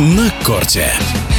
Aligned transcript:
на 0.00 0.30
корте. 0.42 1.29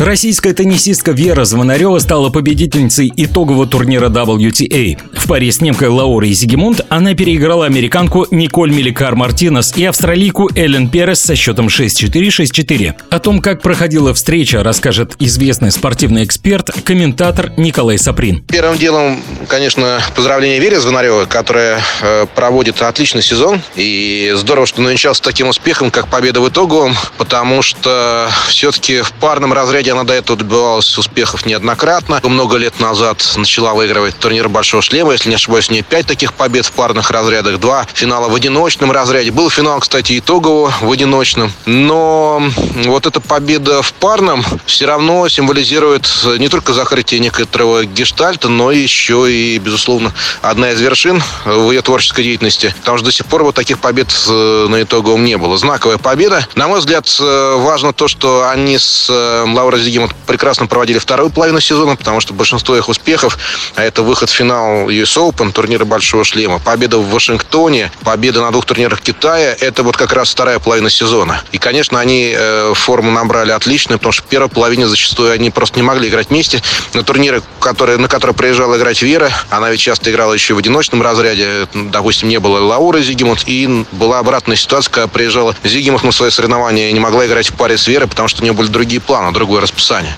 Российская 0.00 0.54
теннисистка 0.54 1.12
Вера 1.12 1.44
Звонарева 1.44 1.98
стала 1.98 2.30
победительницей 2.30 3.12
итогового 3.14 3.66
турнира 3.66 4.08
WTA. 4.08 4.98
В 5.14 5.28
паре 5.28 5.52
с 5.52 5.60
немкой 5.60 5.88
Лаурой 5.88 6.32
Зигимунд 6.32 6.80
она 6.88 7.12
переиграла 7.12 7.66
американку 7.66 8.26
Николь 8.30 8.70
Меликар 8.70 9.14
Мартинес 9.14 9.76
и 9.76 9.84
австралийку 9.84 10.48
Эллен 10.56 10.88
Перес 10.88 11.20
со 11.20 11.36
счетом 11.36 11.66
6-4-6-4. 11.66 12.94
О 13.10 13.18
том, 13.18 13.42
как 13.42 13.60
проходила 13.60 14.14
встреча, 14.14 14.62
расскажет 14.62 15.16
известный 15.18 15.70
спортивный 15.70 16.24
эксперт, 16.24 16.70
комментатор 16.82 17.52
Николай 17.58 17.98
Саприн. 17.98 18.42
Первым 18.44 18.78
делом, 18.78 19.22
конечно, 19.48 20.00
поздравление 20.16 20.60
Вере 20.60 20.80
Звонаревой, 20.80 21.26
которая 21.26 21.82
э, 22.00 22.24
проводит 22.34 22.80
отличный 22.80 23.20
сезон. 23.20 23.60
И 23.76 24.32
здорово, 24.34 24.64
что 24.64 24.80
начался 24.80 25.22
таким 25.22 25.48
успехом, 25.48 25.90
как 25.90 26.08
победа 26.08 26.40
в 26.40 26.48
итоговом, 26.48 26.96
потому 27.18 27.60
что 27.60 28.30
все-таки 28.48 29.02
в 29.02 29.12
парном 29.12 29.52
разряде 29.52 29.89
она 29.90 30.04
до 30.04 30.14
этого 30.14 30.38
добивалась 30.38 30.96
успехов 30.98 31.46
неоднократно. 31.46 32.20
Много 32.22 32.56
лет 32.56 32.80
назад 32.80 33.22
начала 33.36 33.74
выигрывать 33.74 34.18
турнир 34.18 34.48
Большого 34.48 34.82
шлема. 34.82 35.12
Если 35.12 35.28
не 35.28 35.34
ошибаюсь, 35.34 35.68
у 35.68 35.72
нее 35.72 35.82
пять 35.82 36.06
таких 36.06 36.34
побед 36.34 36.66
в 36.66 36.72
парных 36.72 37.10
разрядах. 37.10 37.58
Два 37.60 37.86
финала 37.92 38.28
в 38.28 38.34
одиночном 38.34 38.92
разряде. 38.92 39.30
Был 39.30 39.50
финал, 39.50 39.80
кстати, 39.80 40.18
итогового 40.18 40.72
в 40.80 40.90
одиночном. 40.90 41.52
Но 41.66 42.42
вот 42.84 43.06
эта 43.06 43.20
победа 43.20 43.82
в 43.82 43.92
парном 43.94 44.44
все 44.66 44.86
равно 44.86 45.28
символизирует 45.28 46.08
не 46.38 46.48
только 46.48 46.72
закрытие 46.72 47.20
некоторого 47.20 47.84
гештальта, 47.84 48.48
но 48.48 48.70
еще 48.70 49.30
и, 49.32 49.58
безусловно, 49.58 50.12
одна 50.42 50.72
из 50.72 50.80
вершин 50.80 51.22
в 51.44 51.70
ее 51.70 51.82
творческой 51.82 52.24
деятельности. 52.24 52.74
Потому 52.80 52.98
что 52.98 53.06
до 53.06 53.12
сих 53.12 53.26
пор 53.26 53.44
вот 53.44 53.54
таких 53.54 53.78
побед 53.78 54.08
э, 54.28 54.66
на 54.68 54.82
итоговом 54.82 55.24
не 55.24 55.36
было. 55.36 55.56
Знаковая 55.56 55.98
победа. 55.98 56.46
На 56.54 56.68
мой 56.68 56.80
взгляд, 56.80 57.06
э, 57.20 57.54
важно 57.58 57.92
то, 57.92 58.08
что 58.08 58.48
они 58.48 58.78
с 58.78 59.08
э, 59.08 59.44
Лаурой 59.46 59.79
Зигмунд 59.80 60.14
прекрасно 60.26 60.66
проводили 60.66 60.98
вторую 60.98 61.30
половину 61.30 61.60
сезона, 61.60 61.96
потому 61.96 62.20
что 62.20 62.34
большинство 62.34 62.76
их 62.76 62.88
успехов, 62.88 63.38
а 63.74 63.82
это 63.82 64.02
выход 64.02 64.30
в 64.30 64.32
финал 64.32 64.88
US 64.88 65.16
Open, 65.16 65.52
турнира 65.52 65.84
Большого 65.84 66.24
Шлема, 66.24 66.58
победа 66.58 66.98
в 66.98 67.10
Вашингтоне, 67.10 67.90
победа 68.02 68.40
на 68.42 68.50
двух 68.50 68.64
турнирах 68.64 69.00
Китая, 69.00 69.56
это 69.58 69.82
вот 69.82 69.96
как 69.96 70.12
раз 70.12 70.30
вторая 70.30 70.58
половина 70.58 70.90
сезона. 70.90 71.42
И, 71.52 71.58
конечно, 71.58 71.98
они 71.98 72.32
э, 72.34 72.72
форму 72.74 73.10
набрали 73.10 73.50
отличную, 73.50 73.98
потому 73.98 74.12
что 74.12 74.22
в 74.22 74.26
первой 74.26 74.48
половине 74.48 74.86
зачастую 74.86 75.32
они 75.32 75.50
просто 75.50 75.78
не 75.78 75.82
могли 75.82 76.08
играть 76.08 76.30
вместе. 76.30 76.62
На 76.94 77.02
турниры, 77.02 77.42
которые, 77.60 77.98
на 77.98 78.08
которые 78.08 78.34
приезжала 78.34 78.76
играть 78.76 79.02
Вера, 79.02 79.30
она 79.50 79.70
ведь 79.70 79.80
часто 79.80 80.10
играла 80.10 80.32
еще 80.34 80.54
в 80.54 80.58
одиночном 80.58 81.02
разряде, 81.02 81.68
допустим, 81.74 82.28
не 82.28 82.38
было 82.38 82.58
Лауры 82.58 83.02
Зигмунд, 83.02 83.44
и 83.46 83.84
была 83.92 84.18
обратная 84.18 84.56
ситуация, 84.56 84.92
когда 84.92 85.08
приезжала 85.08 85.54
Зигмунд 85.64 86.04
на 86.04 86.12
свои 86.12 86.30
соревнования 86.30 86.90
и 86.90 86.92
не 86.92 87.00
могла 87.00 87.26
играть 87.26 87.50
в 87.50 87.54
паре 87.54 87.78
с 87.78 87.86
Верой, 87.86 88.08
потому 88.08 88.28
что 88.28 88.42
у 88.42 88.44
нее 88.44 88.52
были 88.52 88.68
другие 88.68 89.00
планы, 89.00 89.32
другое 89.32 89.60
расписание. 89.70 90.16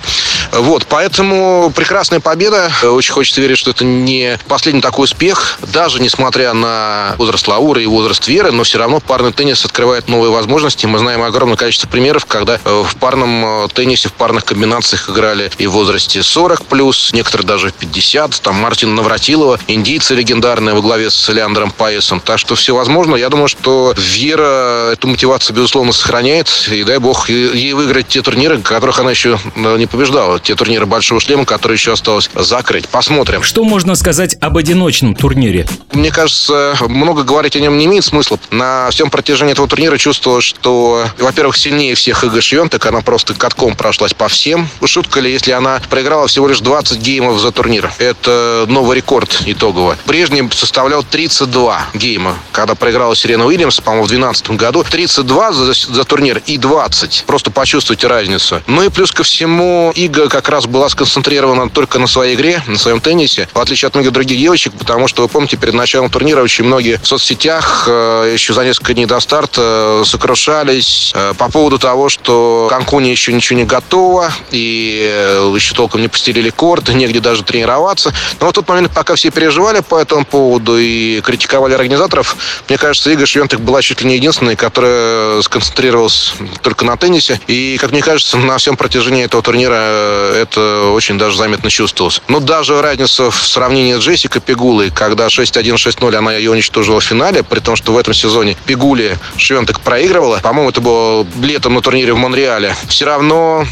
Вот, 0.53 0.87
поэтому 0.87 1.73
прекрасная 1.75 2.21
победа. 2.21 2.71
Очень 2.83 3.15
хочется 3.15 3.41
верить, 3.41 3.57
что 3.57 3.71
это 3.71 3.85
не 3.85 4.39
последний 4.49 4.83
такой 4.83 5.05
успех. 5.05 5.59
Даже 5.73 6.01
несмотря 6.01 6.53
на 6.53 7.15
возраст 7.17 7.49
Лауры 7.49 7.83
и 7.83 7.87
возраст 7.87 8.29
Веры, 8.29 8.53
но 8.53 8.63
все 8.63 8.79
равно 8.79 9.01
парный 9.01 9.33
теннис 9.33 9.65
открывает 9.65 10.09
новые 10.09 10.31
возможности. 10.31 10.85
Мы 10.85 10.99
знаем 10.99 11.23
огромное 11.23 11.57
количество 11.57 11.89
примеров, 11.89 12.27
когда 12.27 12.61
э, 12.63 12.83
в 12.87 12.97
парном 12.97 13.65
э, 13.65 13.69
теннисе, 13.73 14.09
в 14.09 14.13
парных 14.13 14.45
комбинациях 14.45 15.09
играли 15.09 15.51
и 15.57 15.67
в 15.67 15.73
возрасте 15.73 16.23
40 16.23 16.67
плюс, 16.67 17.13
некоторые 17.15 17.47
даже 17.47 17.71
50. 17.71 18.43
Там 18.43 18.57
Мартин 18.57 18.95
Навратилова, 18.95 19.59
индийцы 19.69 20.15
легендарные 20.15 20.75
во 20.75 20.83
главе 20.83 21.11
с 21.11 21.29
Леандром 21.31 21.71
Пайесом. 21.71 22.21
Так 22.21 22.39
что 22.39 22.57
все 22.57 22.75
возможно. 22.75 23.17
Я 23.17 23.31
думаю, 23.31 23.49
что 23.49 23.95
Вера 23.97 24.93
эту 24.93 25.09
мотивацию, 25.09 25.57
безусловно, 25.57 25.93
сохраняет. 25.93 26.51
И 26.71 26.85
дай 26.85 26.99
бог 26.99 27.31
ей 27.31 27.73
выиграть 27.73 28.09
те 28.09 28.21
турниры, 28.21 28.59
которых 28.59 28.99
она 28.99 29.13
еще 29.13 29.39
э, 29.57 29.77
не 29.79 29.87
побеждала. 29.87 30.42
Те 30.43 30.55
турниры 30.55 30.87
Большого 30.87 31.21
шлема, 31.21 31.45
которые 31.45 31.77
еще 31.77 31.93
осталось 31.93 32.31
закрыть. 32.35 32.89
Посмотрим. 32.89 33.43
Что 33.43 33.65
можно 33.65 33.95
сказать 33.95 34.37
об 34.41 34.57
одиночном 34.57 35.15
турнире? 35.15 35.67
Мне 35.93 36.11
кажется, 36.11 36.77
много 36.89 37.23
говорить 37.23 37.57
о 37.57 37.61
нем 37.61 37.79
не 37.79 37.87
имеет 37.87 38.05
смысла. 38.05 38.39
На 38.51 38.91
всем 38.91 39.11
протяжении 39.11 39.53
этого 39.53 39.69
турнира 39.69 39.97
чувствовалось, 39.99 40.45
что, 40.45 41.07
во-первых, 41.19 41.57
сильнее 41.57 41.95
всех 41.95 42.25
Ига 42.25 42.41
Швентек, 42.41 42.85
она 42.87 43.01
просто 43.01 43.35
катком 43.35 43.77
прошлась 43.77 44.15
по 44.15 44.29
всем. 44.29 44.69
Шутка 44.85 45.21
ли, 45.21 45.31
если 45.33 45.53
она 45.53 45.81
проиграла 45.89 46.27
всего 46.27 46.49
лишь 46.49 46.61
20 46.61 46.99
геймов 46.99 47.41
за 47.41 47.53
турнир? 47.53 47.93
Это 47.99 48.67
новый 48.69 48.97
рекорд 48.97 49.43
итогово. 49.47 49.97
Прежний 50.07 50.49
составлял 50.53 51.03
32 51.03 51.91
гейма, 51.95 52.37
когда 52.53 52.75
проиграла 52.75 53.15
Сирена 53.15 53.47
Уильямс, 53.47 53.81
по-моему, 53.81 54.07
в 54.07 54.09
2012 54.09 54.51
году. 54.53 54.85
32 54.89 55.53
за, 55.53 55.73
за 55.73 56.05
турнир 56.05 56.43
и 56.47 56.59
20. 56.59 57.25
Просто 57.27 57.51
почувствуйте 57.51 58.07
разницу. 58.07 58.63
Ну 58.67 58.83
и 58.83 58.89
плюс 58.89 59.13
ко 59.13 59.23
всему, 59.23 59.93
Ига 59.95 60.29
как 60.33 60.49
раз 60.49 60.65
была 60.65 60.89
сконцентрирована 60.89 61.69
только 61.69 61.99
на 61.99 62.07
своей 62.07 62.35
игре, 62.35 62.63
на 62.67 62.79
своем 62.79 63.03
теннисе, 63.03 63.51
в 63.53 63.61
отличие 63.61 63.89
от 63.89 63.95
многих 63.95 64.13
других 64.13 64.39
девочек, 64.39 64.73
потому 64.79 65.07
что, 65.07 65.21
вы 65.21 65.29
помните, 65.29 65.59
перед 65.59 65.75
началом 65.75 66.09
турнира 66.09 66.41
очень 66.41 66.65
многие 66.65 66.99
в 67.03 67.07
соцсетях 67.07 67.85
э, 67.87 68.31
еще 68.33 68.55
за 68.55 68.65
несколько 68.65 68.95
дней 68.95 69.05
до 69.05 69.21
старта 69.21 70.01
э, 70.01 70.05
сокрушались 70.07 71.13
э, 71.15 71.35
по 71.37 71.51
поводу 71.51 71.79
того, 71.79 72.09
что 72.09 72.67
Канкуне 72.71 73.11
еще 73.11 73.35
ничего 73.35 73.59
не 73.59 73.67
готово, 73.67 74.33
и 74.51 75.13
еще 75.55 75.75
толком 75.75 76.01
не 76.01 76.09
постелили 76.09 76.49
корт, 76.49 76.89
негде 76.89 77.21
даже 77.21 77.43
тренироваться. 77.43 78.15
Но 78.41 78.49
в 78.49 78.53
тот 78.55 78.67
момент, 78.67 78.91
пока 78.95 79.17
все 79.17 79.31
переживали 79.31 79.81
по 79.81 80.01
этому 80.01 80.25
поводу 80.25 80.79
и 80.79 81.21
критиковали 81.21 81.75
организаторов, 81.75 82.37
мне 82.71 82.79
кажется, 82.79 83.11
Ига 83.11 83.27
Швентек 83.27 83.61
была 83.61 83.83
чуть 83.83 84.01
ли 84.01 84.09
не 84.09 84.15
единственной, 84.15 84.57
которая 84.57 85.43
сконцентрировалась 85.43 86.33
только 86.63 86.87
на 86.87 86.97
теннисе. 86.97 87.39
И, 87.49 87.77
как 87.79 87.91
мне 87.91 88.01
кажется, 88.01 88.39
на 88.39 88.57
всем 88.57 88.79
протяжении 88.79 89.25
этого 89.25 89.43
турнира 89.43 90.22
это 90.35 90.91
очень 90.93 91.19
даже 91.19 91.37
заметно 91.37 91.71
чувствовалось. 91.71 92.23
Но 92.29 92.41
даже 92.41 92.81
разница 92.81 93.31
в 93.31 93.47
сравнении 93.47 93.95
с 93.95 94.01
Джессикой 94.01 94.41
Пегулой, 94.41 94.91
когда 94.91 95.27
6-1, 95.27 95.75
6-0 95.75 96.15
она 96.15 96.35
ее 96.35 96.51
уничтожила 96.51 97.01
в 97.01 97.05
финале, 97.05 97.43
при 97.43 97.61
том, 97.61 97.77
что 97.77 97.93
в 97.93 97.99
этом 97.99 98.15
сезоне 98.15 98.57
Пегули 98.67 99.19
Швентек 99.37 99.81
проигрывала, 99.81 100.39
по-моему, 100.39 100.71
это 100.71 100.81
было 100.81 101.27
летом 101.41 101.75
на 101.75 101.81
турнире 101.81 102.13
в 102.13 102.17
Монреале, 102.17 102.75
все 102.89 103.05
равно 103.07 103.67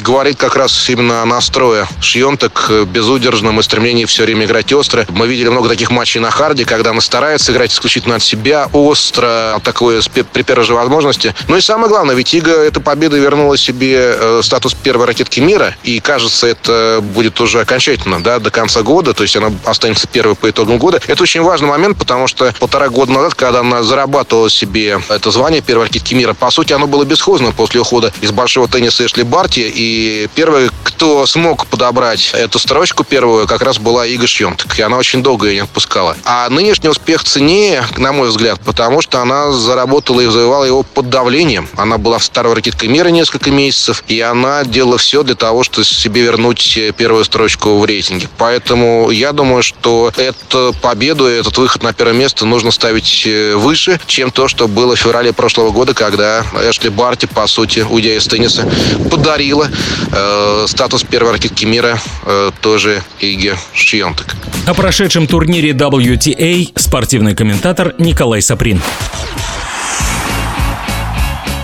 говорит 0.00 0.36
как 0.36 0.56
раз 0.56 0.88
именно 0.88 1.22
о 1.22 1.26
настрое 1.26 1.88
Швентек 2.00 2.70
безудержном 2.86 3.60
и 3.60 3.62
стремлении 3.62 4.04
все 4.04 4.24
время 4.24 4.46
играть 4.46 4.72
остро. 4.72 5.06
Мы 5.10 5.26
видели 5.26 5.48
много 5.48 5.68
таких 5.68 5.90
матчей 5.90 6.20
на 6.20 6.30
харде, 6.30 6.64
когда 6.64 6.90
она 6.90 7.00
старается 7.00 7.52
играть 7.52 7.72
исключительно 7.72 8.16
от 8.16 8.22
себя, 8.22 8.68
остро, 8.72 9.60
такое 9.64 10.02
при 10.32 10.42
первой 10.42 10.64
же 10.64 10.74
возможности. 10.74 11.34
Ну 11.48 11.56
и 11.56 11.60
самое 11.60 11.88
главное, 11.88 12.14
ведь 12.14 12.34
Ига 12.34 12.52
эта 12.52 12.80
победа 12.80 13.16
вернула 13.16 13.56
себе 13.56 14.16
э, 14.16 14.40
статус 14.42 14.74
первой 14.74 15.06
ракетки 15.06 15.40
мира, 15.40 15.74
и 15.82 15.93
кажется, 16.00 16.46
это 16.46 17.00
будет 17.02 17.40
уже 17.40 17.60
окончательно, 17.60 18.22
да, 18.22 18.38
до 18.38 18.50
конца 18.50 18.82
года, 18.82 19.14
то 19.14 19.22
есть 19.22 19.36
она 19.36 19.52
останется 19.64 20.06
первой 20.06 20.34
по 20.34 20.50
итогам 20.50 20.78
года. 20.78 21.00
Это 21.06 21.22
очень 21.22 21.42
важный 21.42 21.68
момент, 21.68 21.98
потому 21.98 22.26
что 22.26 22.52
полтора 22.58 22.88
года 22.88 23.12
назад, 23.12 23.34
когда 23.34 23.60
она 23.60 23.82
зарабатывала 23.82 24.50
себе 24.50 25.00
это 25.08 25.30
звание 25.30 25.60
первой 25.60 25.84
ракетки 25.84 26.14
мира, 26.14 26.34
по 26.34 26.50
сути, 26.50 26.72
оно 26.72 26.86
было 26.86 27.04
бесхозно 27.04 27.52
после 27.52 27.80
ухода 27.80 28.12
из 28.20 28.32
большого 28.32 28.68
тенниса 28.68 29.06
Эшли 29.06 29.22
Барти, 29.22 29.60
и 29.74 30.28
первый, 30.34 30.70
кто 30.82 31.26
смог 31.26 31.66
подобрать 31.66 32.30
эту 32.32 32.58
строчку 32.58 33.04
первую, 33.04 33.46
как 33.46 33.62
раз 33.62 33.78
была 33.78 34.06
Ига 34.06 34.26
Шьонтек, 34.26 34.78
и 34.78 34.82
она 34.82 34.96
очень 34.96 35.22
долго 35.22 35.46
ее 35.46 35.54
не 35.54 35.60
отпускала. 35.60 36.16
А 36.24 36.48
нынешний 36.48 36.88
успех 36.88 37.24
ценнее, 37.24 37.84
на 37.96 38.12
мой 38.12 38.28
взгляд, 38.28 38.60
потому 38.64 39.00
что 39.02 39.20
она 39.20 39.52
заработала 39.52 40.20
и 40.20 40.26
завоевала 40.26 40.64
его 40.64 40.82
под 40.82 41.10
давлением. 41.10 41.68
Она 41.76 41.98
была 41.98 42.18
второй 42.18 42.54
ракеткой 42.54 42.88
мира 42.88 43.08
несколько 43.08 43.50
месяцев, 43.50 44.04
и 44.08 44.20
она 44.20 44.64
делала 44.64 44.98
все 44.98 45.22
для 45.22 45.34
того, 45.34 45.62
чтобы 45.62 45.73
себе 45.82 46.22
вернуть 46.22 46.76
э, 46.76 46.92
первую 46.92 47.24
строчку 47.24 47.78
в 47.78 47.84
рейтинге. 47.84 48.28
Поэтому 48.38 49.10
я 49.10 49.32
думаю, 49.32 49.62
что 49.62 50.12
эту 50.16 50.74
победу, 50.80 51.26
этот 51.26 51.56
выход 51.58 51.82
на 51.82 51.92
первое 51.92 52.14
место 52.14 52.46
нужно 52.46 52.70
ставить 52.70 53.24
э, 53.26 53.54
выше, 53.56 53.98
чем 54.06 54.30
то, 54.30 54.46
что 54.46 54.68
было 54.68 54.94
в 54.94 54.98
феврале 54.98 55.32
прошлого 55.32 55.70
года, 55.70 55.94
когда 55.94 56.44
Эшли 56.68 56.90
Барти, 56.90 57.26
по 57.26 57.46
сути, 57.46 57.80
уйдя 57.80 58.14
из 58.16 58.26
тенниса, 58.26 58.68
подарила 59.10 59.68
э, 60.12 60.66
статус 60.68 61.02
первой 61.02 61.32
ракетки 61.32 61.64
мира 61.64 61.98
э, 62.24 62.50
тоже 62.60 63.02
Иге 63.20 63.56
Шьонтек. 63.72 64.36
О 64.66 64.74
прошедшем 64.74 65.26
турнире 65.26 65.70
WTA 65.72 66.72
спортивный 66.78 67.34
комментатор 67.34 67.94
Николай 67.98 68.42
Саприн. 68.42 68.80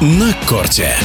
На 0.01 0.35
корте. 0.47 0.97